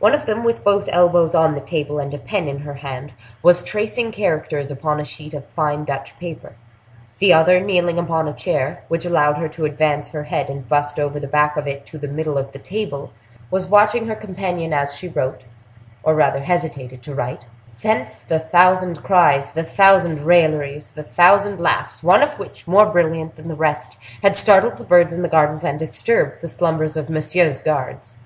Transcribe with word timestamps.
One 0.00 0.12
of 0.12 0.26
them, 0.26 0.44
with 0.44 0.62
both 0.62 0.86
elbows 0.92 1.34
on 1.34 1.54
the 1.54 1.62
table, 1.62 1.98
and 1.98 2.12
a 2.12 2.18
pen 2.18 2.46
in 2.46 2.58
her 2.58 2.74
hand, 2.74 3.14
was 3.42 3.64
tracing 3.64 4.12
characters 4.12 4.70
upon 4.70 5.00
a 5.00 5.02
sheet 5.06 5.32
of 5.32 5.46
fine 5.46 5.86
Dutch 5.86 6.18
paper; 6.18 6.56
the 7.20 7.32
other, 7.32 7.58
kneeling 7.58 7.98
upon 7.98 8.28
a 8.28 8.34
chair, 8.34 8.82
which 8.88 9.06
allowed 9.06 9.38
her 9.38 9.48
to 9.48 9.64
advance 9.64 10.10
her 10.10 10.24
head 10.24 10.50
and 10.50 10.68
bust 10.68 11.00
over 11.00 11.18
the 11.18 11.26
back 11.26 11.56
of 11.56 11.66
it 11.66 11.86
to 11.86 11.96
the 11.96 12.06
middle 12.06 12.36
of 12.36 12.52
the 12.52 12.58
table, 12.58 13.12
was 13.50 13.64
watching 13.70 14.08
her 14.08 14.14
companion 14.14 14.74
as 14.74 14.94
she 14.94 15.08
wrote, 15.08 15.44
or 16.02 16.14
rather 16.14 16.40
hesitated 16.40 17.02
to 17.04 17.14
write. 17.14 17.46
Thence 17.82 18.18
the 18.18 18.38
thousand 18.38 19.02
cries, 19.02 19.52
the 19.52 19.64
thousand 19.64 20.26
railleries, 20.26 20.90
the 20.90 21.02
thousand 21.02 21.58
laughs, 21.60 22.02
one 22.02 22.22
of 22.22 22.38
which, 22.38 22.68
more 22.68 22.84
brilliant 22.84 23.36
than 23.36 23.48
the 23.48 23.54
rest, 23.54 23.96
had 24.22 24.36
startled 24.36 24.76
the 24.76 24.84
birds 24.84 25.14
in 25.14 25.22
the 25.22 25.28
gardens, 25.32 25.64
and 25.64 25.78
disturbed 25.78 26.42
the 26.42 26.46
slumbers 26.48 26.94
of 26.94 27.08
Monsieur's 27.08 27.58
guards. 27.58 28.16